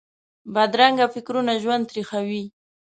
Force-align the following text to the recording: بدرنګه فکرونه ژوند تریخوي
بدرنګه 0.53 1.05
فکرونه 1.13 1.53
ژوند 1.63 1.83
تریخوي 1.91 2.43